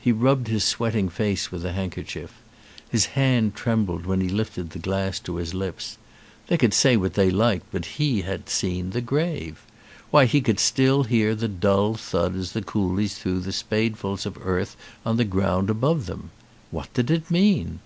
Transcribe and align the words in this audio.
He 0.00 0.12
rubbed 0.12 0.48
his 0.48 0.64
sweating 0.64 1.10
face 1.10 1.52
with 1.52 1.62
a 1.62 1.72
handkerchief. 1.72 2.32
His 2.88 3.04
hand 3.12 3.54
trembled 3.54 4.06
when 4.06 4.22
he 4.22 4.28
lifted 4.30 4.70
the 4.70 4.78
glass 4.78 5.20
to 5.20 5.36
his 5.36 5.52
lips. 5.52 5.98
They 6.46 6.56
could 6.56 6.72
say 6.72 6.96
what 6.96 7.12
they 7.12 7.30
liked, 7.30 7.66
but 7.70 7.84
he 7.84 8.22
had 8.22 8.48
seen 8.48 8.92
the 8.92 9.02
grave. 9.02 9.60
Why, 10.10 10.24
he 10.24 10.40
could 10.40 10.56
hear 10.58 10.64
still 10.64 11.02
the 11.04 11.48
dull 11.48 11.96
thud 11.96 12.34
as 12.34 12.52
the 12.52 12.62
coolies 12.62 13.18
threw 13.18 13.40
the 13.40 13.52
spadefuls 13.52 14.24
of 14.24 14.38
earth 14.42 14.74
on 15.04 15.18
the 15.18 15.26
ground 15.26 15.68
above 15.68 16.06
them. 16.06 16.30
What 16.70 16.90
did 16.94 17.10
it 17.10 17.30
mean? 17.30 17.80